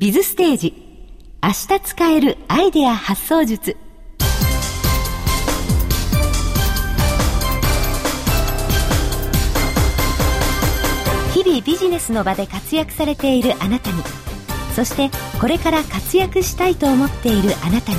[0.00, 0.74] ビズステージ。
[1.42, 3.76] 明日使えるアイデア発想術。
[11.34, 14.00] 日々ビジネスの場で活躍されているあなたに。
[14.76, 17.98] そしてこれから活躍したいと思っているあなたに。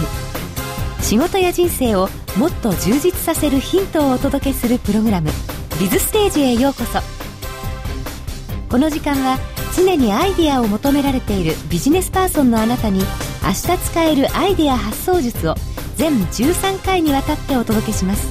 [1.01, 2.07] 仕事や人生を
[2.37, 5.31] もっと充実させるヒントをお届けするプログラム
[5.81, 7.01] 「ビズステージへようこそ」
[8.71, 9.37] この時間は
[9.75, 13.01] 常にアイデアを求められているビジネスパーソンのあなたに
[13.43, 15.55] 明日使えるアイデア発想術を
[15.95, 18.27] 全13回にわたってお届けします。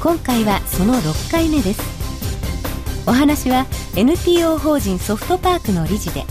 [0.00, 1.82] 今回はその6回目です。
[3.06, 3.66] お話は
[3.96, 6.22] NPO 法人ソフトパークの理事で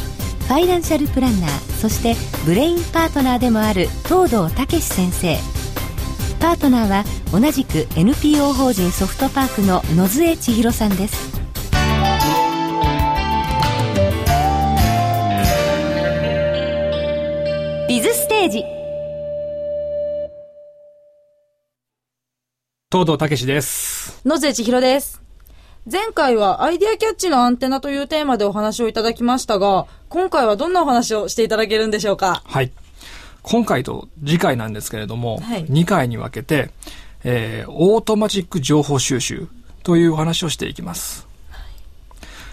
[0.47, 1.49] ファイナンシャルプランナー
[1.81, 2.15] そして
[2.45, 5.37] ブレインパートナーでもある東堂武先生。
[6.39, 11.44] パートナーは同じく NPO 法人ソフトパークの野津江千尋さんです。
[18.45, 18.63] ージ
[22.91, 24.21] 東堂武です。
[24.25, 25.21] 野瀬千尋です。
[25.91, 32.41] 前回はアイデアキャッチのアンテナというテーマでお話をいただきましたが、今回はどんなお話をしていただけるんでしょうか？
[32.45, 32.71] はい。
[33.41, 36.69] 今回と次回なんですけれども、はい2回に分けて、
[37.23, 39.47] えー、オートマチック情報収集
[39.83, 41.27] というお話をしていきます。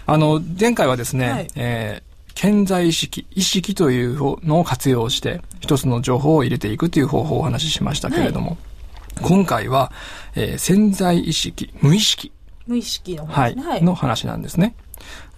[0.05, 8.57] あの、前回はですね、はいえー潜在意識、意識というのを活用して、一つの情報を入れていくという方法をお話ししましたけれども、
[9.21, 9.91] 今回は、
[10.35, 12.31] えー潜在意識、無意識、
[12.67, 13.69] 無意識のはい、方ですね。
[13.71, 13.83] はい。
[13.83, 14.75] の話なんですね。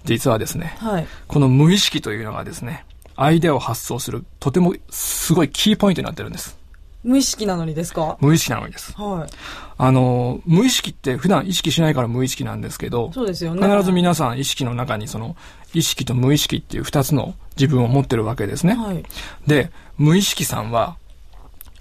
[0.05, 1.07] 実はですね、はい。
[1.27, 2.85] この無意識というのがですね、
[3.15, 6.57] アイデアを発想する、とてもすごいキーポイントになってるんです。
[7.05, 8.17] 無意識なのにですか？
[8.19, 8.93] 無意識なのにです。
[8.93, 9.29] はい。
[9.77, 13.67] あの、無意識って普段意識しないから無意識なんですけど、そうですよね。
[13.67, 15.35] 必ず皆さん意識の中にその、
[15.73, 18.75] 意識と無意識っていう二つの自分を持ってるわけですね。
[18.75, 19.03] はい。
[19.47, 20.97] で、無意識さんは、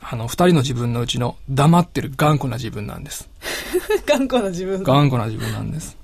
[0.00, 3.28] あの、二人の自分のうちの黙ってる頑固な自分なんです。
[4.06, 4.82] 頑固な自分。
[4.82, 5.96] 頑固な自分なんです。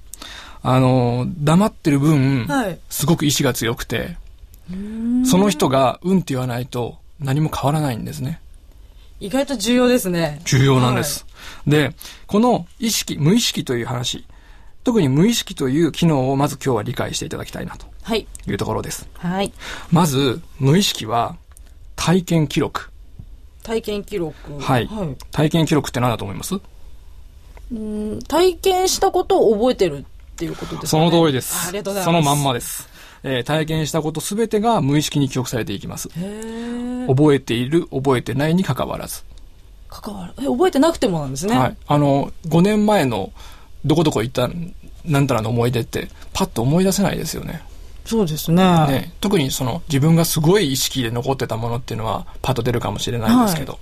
[0.63, 2.79] あの、黙ってる分、はい。
[2.89, 4.17] すごく意志が強くて、
[5.25, 8.41] その人がうんって言わないと何も変わらないんですね。
[9.21, 10.41] 意外と重要ですね。
[10.45, 11.27] 重要なんです。
[11.67, 11.95] で、
[12.27, 14.25] この意識、無意識という話、
[14.83, 18.27] 特に無意識という機能をまず今日は理解していただきたいなとはい。
[18.47, 19.07] いうところです。
[19.15, 19.53] はい。
[19.93, 21.37] まず、無意識は
[21.97, 22.91] 体験記録。
[23.63, 24.35] 体験記録。
[24.59, 24.87] はい。
[24.87, 25.17] はい。
[25.31, 26.59] 体験記録って何だと思います？
[27.73, 30.05] うん体験したことを覚えてるっ
[30.37, 31.69] ていうことですか、そね、の通りです。
[31.69, 32.25] ありがとうございます。
[32.25, 32.89] そのまんまです。
[33.23, 36.09] えー体験したことすべてが無意識に記憶されていきます。
[37.07, 39.25] 覚えている、覚えてないに関わらず。
[39.89, 40.35] 関わる。
[40.39, 41.59] え、覚えてなくてもなんですね。
[41.59, 41.77] はい。
[41.87, 43.33] あの、5年前の
[43.85, 44.49] どこどこ行った
[45.05, 47.63] なんたらの思い出って、パッと思い出せないですよね。
[48.05, 48.65] そうですね。
[48.89, 53.79] ね、特にその自分がすごい意識で残ってたものっていうのはパッと出るかもしれないですけど、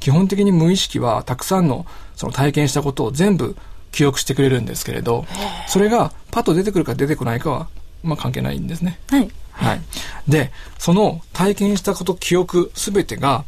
[0.00, 1.86] 基本的に無意識はたくさんの
[2.16, 3.56] その体験したことを全部
[3.92, 5.24] 記憶してくれるんですけれど、
[5.66, 7.68] それがパッと出てくるか出てこないかは、
[8.02, 8.98] まあ関係ないんですね。
[9.08, 9.30] はい。
[9.52, 9.80] はい。
[10.28, 13.44] で、その体験したこと、記憶すべてが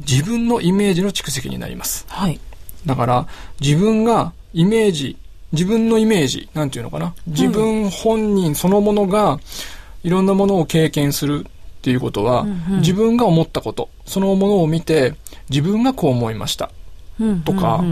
[0.00, 2.04] 自分のイメージの蓄積になります。
[2.08, 2.40] はい。
[2.86, 3.28] だから、
[3.60, 5.16] 自分がイメージ、
[5.52, 7.14] 自分のイメージ、なんていうのかな？
[7.28, 9.38] 自分本人そのものが、
[10.02, 12.44] いろんなものを経験するっていうことは、
[12.80, 15.14] 自分が思ったこと、そのものを見て、
[15.50, 16.70] 自分がこう思いました。
[17.44, 17.84] とか、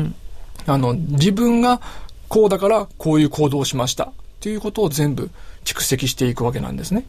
[0.67, 1.81] あの、自分が
[2.29, 4.05] こうだからこういう行動をしました。
[4.07, 4.11] っ
[4.41, 5.31] ていうことを全部
[5.65, 7.05] 蓄積していくわけなんですね。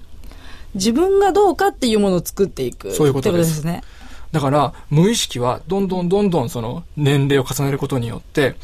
[0.75, 2.91] 自分がどうかっていうものを作っていく。
[2.91, 3.83] そういうことですですね。
[4.31, 8.55] だから、無意識はどんどんどんどんその年齢を重ねることによって、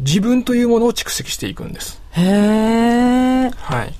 [0.00, 2.02] 自分というものを蓄積していくんです。
[2.10, 3.50] へー。
[3.50, 3.94] はい。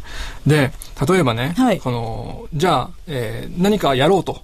[0.46, 0.72] で、
[1.08, 4.42] 例えばね、はいこの、じゃあ、えー何かやろうと。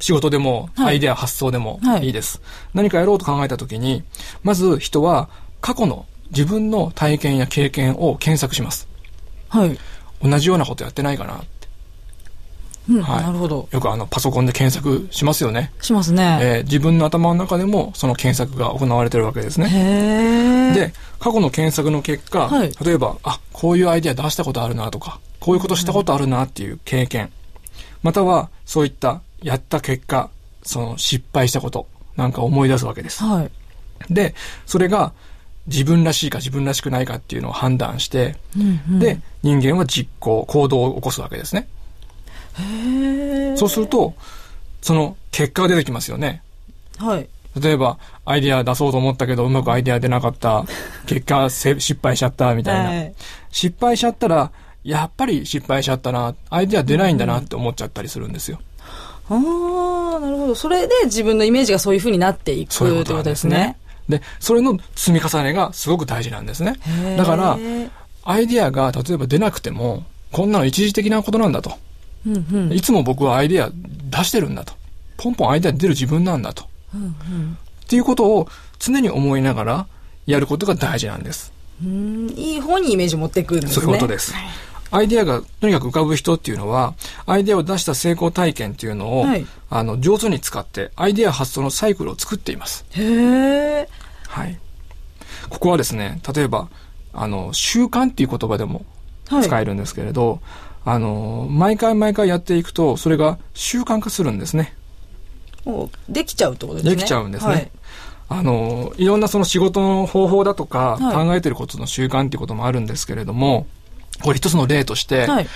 [0.00, 2.40] 仕事でも、はいアイデア発想でもはいいいです。
[2.72, 4.02] 何かやろうと考えたときに、
[4.42, 5.28] まず人は
[5.60, 8.88] 過去の自分の体験や経験を検索します。
[9.48, 9.78] はい。
[10.22, 11.46] 同じようなことやってないかなって。
[12.90, 13.68] うん、はいなるほど。
[13.70, 15.72] よくあの、パソコンで検索しますよね。
[15.80, 16.38] しますね。
[16.40, 20.72] えー自分の頭の中でもその検索が行われてるわけですね。
[20.74, 27.30] で、過去の検索の結果、はい例えば、あ、こういうアイデア出したことあるなとか、こういうことしたことあるなっていう経験、
[28.02, 30.30] または、そういった、やった結果、
[30.62, 31.86] その失敗したこと、
[32.16, 33.22] なんか思い出すわけです。
[33.22, 33.50] はい。
[34.12, 34.34] で、
[34.66, 35.12] それが、
[35.68, 41.68] 自分らしいか自分らしくないかっていうのを判断して、うんうん、で、人間は実行、行動を起こすわけですね。
[43.56, 44.14] そうすると、
[44.82, 46.42] その結果が出てきますよね。
[46.98, 47.28] はい。
[47.60, 50.64] 例えば、アイデア出そうと思ったけど、うまくアイデア出なかった。
[51.06, 52.90] 結果、せ 失敗しちゃった、みたいな。
[52.90, 53.14] はい
[53.50, 54.52] 失敗しちゃったら、
[54.84, 58.60] やっぱり失敗しちゃったな、アイデア出ないんだなって思っちゃったりするんですよ。
[59.28, 59.34] あ
[60.16, 60.54] あ、なるほど。
[60.54, 63.76] それで自分のイメージがそういう風になっていくそういうことですね。
[64.08, 66.74] で、それの積み重ねがすごく大事なんですね。
[67.16, 67.58] だから、
[68.24, 71.72] アイデアが例えば出なくても、こんなの一時的なことなんだと。
[72.26, 72.72] うんうん。
[72.72, 74.74] いつも僕はアイデア出してるんだと。
[75.16, 76.64] ポンポンアイデア出る自分なんだと。
[76.64, 76.66] っ
[77.88, 79.86] ていうことを常に思いながら
[80.26, 81.52] やることが大事なんです。
[81.82, 83.74] うんいい方にイメージ持っていくんですね。
[83.74, 84.34] そういうことです。
[84.90, 86.94] アイデアがとにかく浮かぶ人っていうのは、
[87.26, 92.86] アイデアを出した成功体験っていうのを、はいあの、上手に使って、アイデア発想のサイクルを作っています。
[92.90, 93.88] へえ。
[94.28, 94.58] はい。
[95.50, 96.68] ここはですね、例えば、
[97.12, 98.84] あの、習慣っていう言葉でも
[99.28, 99.42] はい。
[99.42, 100.40] 使えるんですけれど、
[100.84, 104.74] あの、毎回毎回やっていくと、それが習慣化するんですね。
[106.08, 106.96] できちゃうってことですね。
[106.96, 107.52] できちゃうんですね。
[107.52, 107.70] はい
[108.30, 113.66] あの、いろんなその仕事の方法だとか、はい考えてることの習慣っていうこともあるんですけれども、
[114.22, 115.46] これ一つの例として、はい。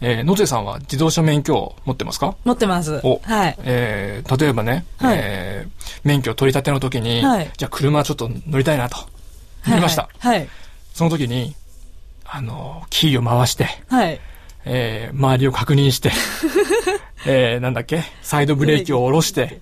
[0.00, 2.36] えー野瀬さんは自動車免許を持ってますか？
[2.44, 3.00] 持ってます。
[3.02, 3.56] おはい。
[3.64, 8.96] えー例えばね、はいえー免許取り立ての時に、はいじゃあ車ちょっと乗りたいなと。
[9.66, 10.08] 乗りました。
[10.18, 10.48] はい。
[10.94, 11.54] その時に、
[12.24, 14.20] あの、キーを回して、はい。
[14.64, 16.12] えー周りを確認して、
[17.26, 19.60] えーなんだっけサイドブレーキを下ろして、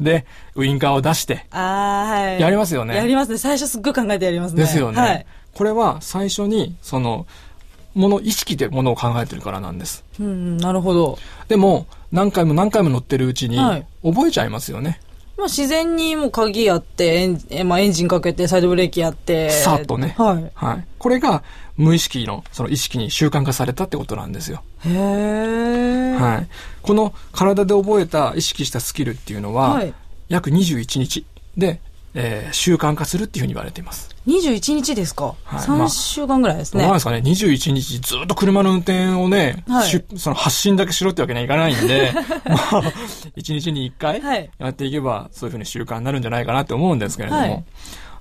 [0.00, 2.40] で、ウインカーを出して、ああ、はい。
[2.40, 3.38] やりますよねやりますね。
[3.38, 4.62] 最初すっごい考えてやりますね。
[4.62, 5.00] ですよね。
[5.00, 5.26] はい。
[5.54, 7.26] これは最初に、その、
[7.96, 10.04] もの、意識でものを考えてるからなんです。
[10.20, 11.18] うんうん、なるほど。
[11.48, 15.00] でも、何回も何回も乗ってるうちにはい、覚えちゃいますよね。
[15.36, 19.50] まあ自然にもう鍵やって、エン,え、まあ、エンジンかけて、サイドブレーキやって。
[19.50, 20.50] さっとねはい。
[20.54, 20.84] はい。
[20.98, 21.42] これが、
[21.76, 24.62] 無意識の、その意識に習慣化されたってことなんですよ。
[24.86, 26.14] へえ。
[26.14, 26.48] はい。
[26.80, 29.92] この体で覚えた、意識したスキルっていうのは、はい。
[30.28, 31.26] 約21日
[31.56, 31.80] で、
[32.14, 34.15] えー習慣化するっていうふうに言われています。
[34.26, 35.34] 21日ですか？
[35.44, 36.80] はいまあ3週間ぐらいですね。
[36.82, 42.12] どうなんですかね ?21 日ずっと車の運転をね、はいその発信だけしろってわけにはいかないんで、
[42.44, 42.82] まあ、
[43.36, 47.64] 1日に1回はいやっていけば、そういうふうに習慣になるんじゃないかなって思うんですけれども、はい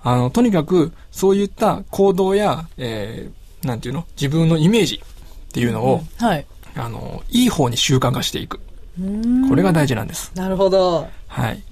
[0.03, 4.05] あの、とにかく、そういった行動や、えー、なんていうの？
[4.15, 6.45] 自分のイメージっていうのを、はい。
[6.75, 8.59] あの、いい方に習慣化していく。
[9.49, 10.31] これが大事なんです。
[10.35, 11.07] なるほど。
[11.27, 11.63] はい。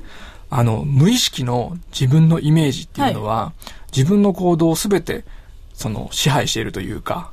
[0.50, 3.54] あの、無意識の自分のイメージっていうのは、
[3.96, 5.24] 自分の行動をすべて、
[5.74, 7.32] その、支配しているというか、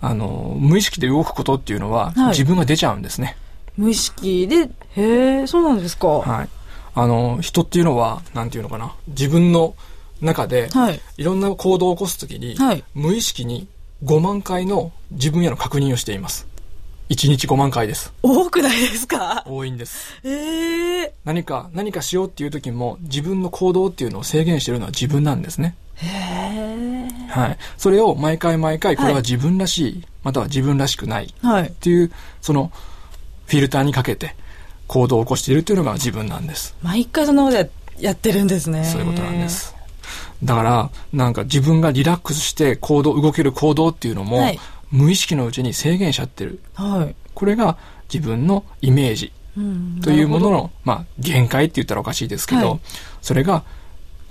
[0.00, 3.36] あの、無意識で動くことっていうのは、はい自分が出ちゃうんですね。
[3.76, 6.08] 無意識で、へえ、そうなんですか。
[6.08, 6.48] ははい。
[6.94, 9.74] あの、人っていうのは、なんていうのかな、自分の
[10.20, 10.68] 中で、
[11.18, 11.22] い。
[11.22, 13.68] いろんな行動を起こすときに、はい無意識に
[14.04, 16.46] 5万回の自分への確認をしています。
[17.08, 18.12] 1日5万回です。
[18.22, 19.44] 多くないですか？
[19.46, 20.14] 多いんです。
[20.24, 21.14] へえ。
[21.24, 25.74] 何か、何かしようっていう時も、自分の行動っていうのを制限してるのは自分なんですね。
[26.06, 27.58] はい。
[27.76, 31.72] それを毎回毎回、これははい自分らしい、または自分らしくないっはい。
[31.80, 32.70] ていう、その、
[33.46, 34.36] フィルターにかけて
[34.86, 36.76] 行動を起こしているというのが自分なんです。
[36.82, 37.66] 毎回そんなことや
[37.98, 38.84] やってるんですね。
[38.84, 39.48] そういうことなんで。
[39.48, 39.74] す。
[40.44, 44.58] だから、なんか自分がリラックスして行動、動ける行動っていうのも、はい
[44.90, 46.60] 無意識のうちに制限しちゃってる。
[46.74, 47.14] はい。
[47.34, 47.76] これが
[48.12, 52.80] 自分のイメージうんというものの、まあ、限界って言ったらおかしいですけど、はい
[53.20, 53.64] それが、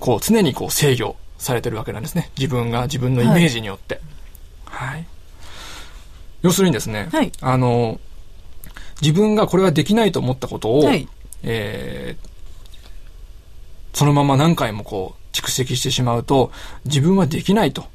[0.00, 2.30] こう、常にこう制御されてるわけなんですね。
[2.36, 4.00] 自分が自分のイメージによって。
[4.66, 5.06] はい。
[6.42, 7.98] 要するにですね、はいあの、
[9.00, 11.08] 自分がこれはできないと思ったことを、はい
[11.42, 12.28] えー
[13.98, 16.52] そのまま何回もこう蓄積してしまうと、
[16.84, 17.86] 自分はできないと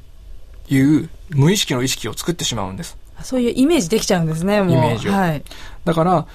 [0.68, 2.98] いう無意識の意識を作ってしまうんです。
[3.22, 4.72] そういうイメージできちゃうんですね、もう。
[4.72, 5.42] イメージをはい。
[5.86, 6.26] だから、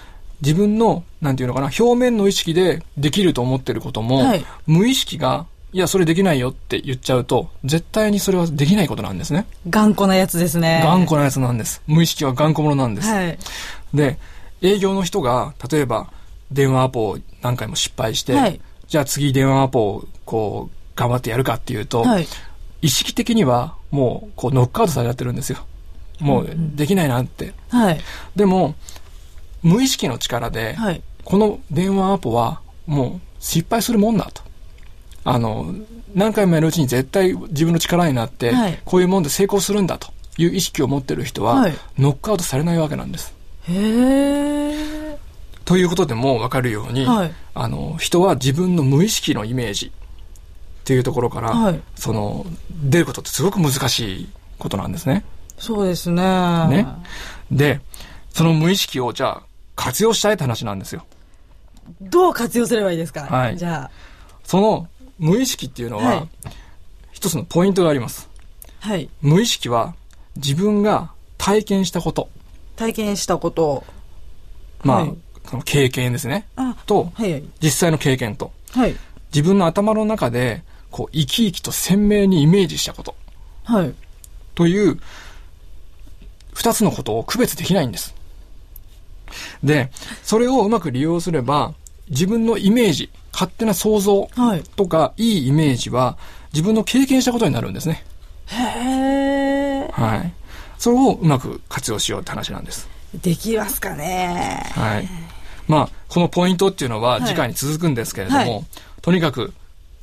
[0.42, 9.46] 自分の、なんていうのかな、表面の意識でできると思ってることも、はい無意識が、いや、それできないよって言っちゃうと、絶対にそれはできないことなんですね。
[9.70, 10.82] 頑固なやつですね。
[10.84, 11.82] 頑固なやつなんです。
[11.86, 13.10] 無意識は頑固者なんです。
[13.10, 13.38] はい。
[13.94, 14.18] で、
[14.62, 16.12] 営業の人が、例えば、
[16.52, 18.60] 電話アポを何回も失敗して、はい
[18.90, 22.28] じゃあ次電話アポを、こう、頑張ってやるかっていうと、はい。
[22.82, 25.60] 意識的には、もう、こう、ノックアウトされちゃってるんですよ。
[26.20, 27.54] もう、できないなって。
[27.70, 28.02] はい。
[28.36, 28.74] でも、
[29.62, 31.04] 無意識の力で、はい。
[31.24, 34.42] この電話アポはもう失敗するもんだと。
[35.24, 35.74] あの、
[36.16, 43.34] 何回もやるうちに絶対自分の力になって、はいこういうもんで成功するんだという意識を持ってる人は、はいノックアウトされないわけなんです。
[43.68, 45.18] へえ。
[45.66, 49.92] ということでもわかるように、はいあの、人は自分の無意識のイメージっ
[50.86, 55.24] ていうところから、はいその、出ることってすごく難しいことなんですね。
[55.60, 56.24] そうですね。
[56.70, 56.88] ね。
[57.52, 57.82] で、
[58.32, 59.44] その無意識をじゃあ
[59.76, 61.06] 活用したいって話なんですよ。
[62.02, 63.22] どう活用すればいいですか？
[63.22, 63.90] はいじゃ
[64.44, 64.88] その
[65.20, 66.30] 無意識っていうのは、はい
[67.12, 68.30] 一つのポイントがあります。
[68.82, 68.88] あ。
[68.88, 69.10] はい。
[69.22, 69.94] 無意識は
[70.38, 72.30] 自分が体験したこと。
[72.78, 73.84] 体験したこと。
[74.84, 75.18] まあ、はい
[75.50, 76.48] その経験ですね。
[76.56, 77.44] あ、と、はいはい。
[77.60, 78.96] 実際の経験と、はい。
[79.34, 83.16] 自分の頭の中で、こう、生き生きと鮮明にイメージしたこと。
[83.64, 83.94] はい。
[84.54, 85.00] という、
[86.54, 88.14] 二つのことを区別できないんです。
[89.64, 89.92] で、
[90.24, 91.74] それをうまく利用すれば、
[92.10, 94.64] 自分のイメージ、勝手な想像はい。
[94.76, 96.18] とか、いいイメージは、
[96.54, 98.04] 自分の経験したことになるんですね。
[98.48, 99.92] へー。
[99.92, 100.34] はい。
[100.78, 102.90] それをうまく活用しようって話なんです。
[103.14, 104.64] できますかね。
[104.74, 105.10] はい。
[105.68, 108.66] まあ、このポイントっていうのははい次回に続くんですけれども、はい
[109.02, 109.54] とにかく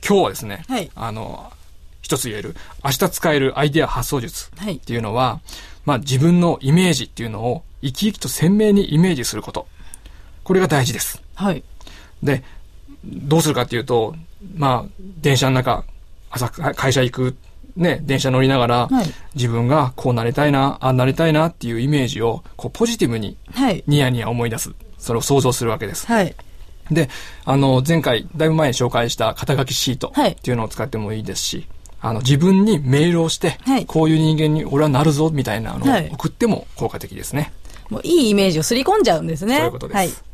[0.07, 1.53] 今日はですね、はいあの、
[2.01, 5.41] 一つ言える、明日使えるアイデア発想術はいっていうのは、
[5.85, 9.67] まあ自分のイメージっていうのを生き生きと鮮明にイメージすること。
[10.45, 11.21] これが大事です。
[11.35, 11.63] はい。
[12.23, 12.43] で、
[13.05, 14.15] どうするかっていうと、
[14.57, 15.85] まあ、電車の中、
[16.31, 17.37] 朝会社行く、
[17.77, 23.85] ね、電車乗りながら、はい自分がこうなりたいな、ああなりたいなっていうイメージを、こうポジティブにはい。
[23.87, 24.73] ニヤニヤ思い出す。
[24.99, 26.07] それを想像するわけです。
[26.07, 26.35] はい。
[26.91, 27.11] で、
[27.45, 31.67] あの、前回、だいぶ前に紹介した肩書きシートはいっていうのを使ってもいいですし、
[32.01, 37.53] あの、自分にメールをして、はいこういう人間に俺はなるぞ、みたいなのはいを送っても効果的ですね。
[37.91, 39.57] もういいイメージをすり込んじゃうんですね。
[39.59, 40.25] そういうことです。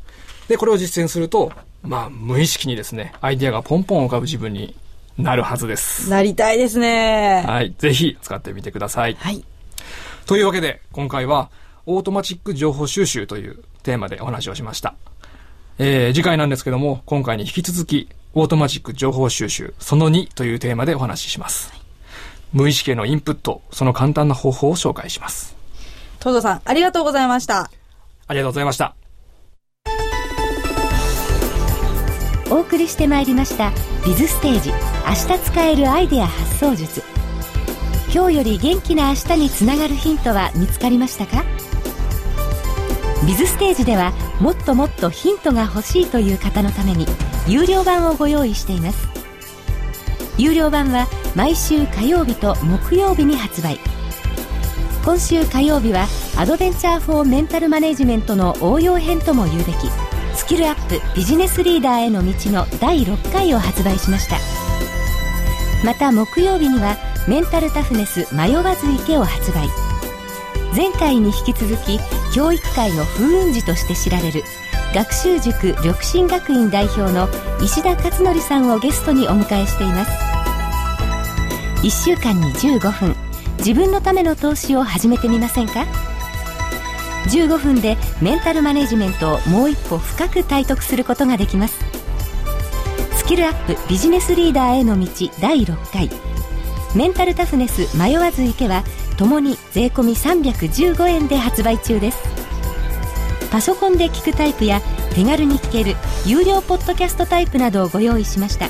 [0.42, 0.48] はい。
[0.48, 4.76] で、これを実践すると、まあ、無意識にですね、アイデアがポンポン浮かぶ自分に
[5.18, 6.10] なるはずです。
[6.10, 7.44] なりたいですね。
[7.46, 7.74] はい。
[7.78, 9.14] ぜひ使ってみてください。
[9.14, 9.44] はい。
[10.26, 11.50] というわけで、今回は、
[11.84, 14.94] オートマチック情報収集というテーマでお話をしました。
[15.78, 21.72] えー、次回なんですけども、今回に引き続き、オートマチック情報収集その2というテーマでお話しします。
[22.52, 25.56] 無意識へのインプット、その簡単な方法を紹介します。
[26.20, 27.70] 東堂さん、ありがとうございました。
[28.28, 29.01] ありがとうございました。
[32.52, 33.72] お送りしてまいりました
[34.04, 34.72] 「ビズステージ。
[35.08, 37.02] 明日使えるアイデア発想術」
[38.14, 41.44] 今日より元気な明日につながるヒントは見つかりましたか？
[43.26, 47.06] ビズステージではもっともっとヒントが欲しいという方のために
[47.46, 49.08] 有料版をご用意しています。
[50.36, 53.80] 有料版は毎週火曜日と木曜日に発売。
[55.06, 56.06] 今週火曜日は
[56.36, 60.11] アドベンチャー・フォー・メンタル・マネジメントの応用編とも言うべき。
[60.34, 64.36] スキルアップビジネスリーダーへの道の第6回を発売しました。
[65.84, 66.96] また木曜日には
[67.28, 69.68] メンタルタフネス迷わず池を発売。
[70.74, 71.98] 前回に引き続き
[72.34, 74.42] 教育界の風雲児として知られる
[74.94, 77.28] 学習塾緑進学院代表の
[77.62, 80.10] 石田勝則さんをゲストにお迎えしています。
[81.82, 83.16] 1週間に15分。
[83.58, 85.84] 自分のための投資を始めてみませんか？
[87.24, 91.78] 15分でメンタルマネジメントをもう一歩深く体得することができます。
[93.14, 95.06] スキルアップビジネスリーダーへの道
[95.40, 96.10] 第6回。
[96.94, 98.84] メンタルタフネス迷わず池は
[99.16, 102.18] ともに税込315円で発売中です。
[103.50, 104.80] パソコンで聞くタイプや
[105.14, 105.94] 手軽に聞ける
[106.26, 108.66] 有料ポッドキャストタイプなどをご用意しました。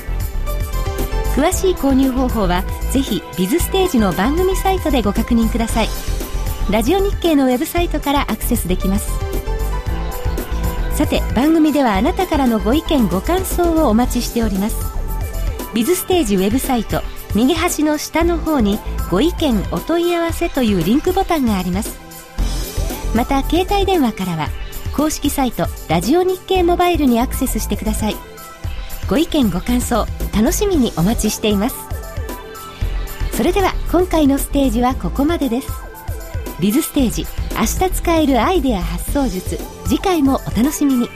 [1.35, 5.89] 詳しい購入方法はぜひビズステージの番組サイトでご確認ください。
[6.71, 9.11] ラジオ日経のウェブサイトからアクセスできます。
[10.95, 14.93] さて番組ではあなたからのご意見ご感想をお待ちしております。
[15.73, 17.01] ビズステージウェブサイト
[17.35, 18.79] 右端の下の方に
[19.09, 21.97] ご意見お問い合わせというリンクボタンがあります。
[23.15, 24.49] また携帯電話からは
[24.95, 28.15] 公式サイトラジオ日経モバイルにアクセスしてください。
[29.09, 31.75] ご意見ご感想楽しみにお待ちしています。
[33.33, 35.92] それでは今回のステージはここまでです。
[36.63, 41.09] ビズステージ明日使えるアイデア発想術次回もお楽しみに。